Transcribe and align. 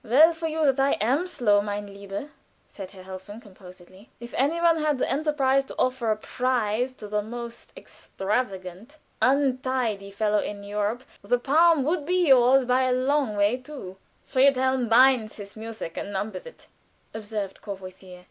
"Well 0.03 0.33
for 0.33 0.47
you 0.47 0.65
that 0.65 0.79
I 0.79 0.93
am, 0.93 1.27
mein 1.63 1.93
lieber," 1.93 2.31
said 2.67 2.89
Helfen, 2.89 3.39
composedly. 3.39 4.09
"If 4.19 4.33
any 4.35 4.59
one 4.59 4.81
had 4.83 4.97
the 4.97 5.07
enterprise 5.07 5.63
to 5.65 5.75
offer 5.77 6.09
a 6.09 6.17
prize 6.17 6.91
to 6.93 7.07
the 7.07 7.21
most 7.21 7.71
extravagant, 7.77 8.97
untidy 9.21 10.09
fellow 10.09 10.39
in 10.39 10.63
Europe, 10.63 11.03
the 11.21 11.37
palm 11.37 11.83
would 11.83 12.07
be 12.07 12.27
yours 12.29 12.65
by 12.65 12.85
a 12.85 12.93
long 12.93 13.35
way 13.37 13.57
too." 13.57 13.95
"Friedel 14.25 14.85
binds 14.87 15.35
his 15.35 15.55
music 15.55 15.97
and 15.97 16.11
numbers 16.11 16.47
it," 16.47 16.65
observed 17.13 17.61
Courvoisier. 17.61 18.19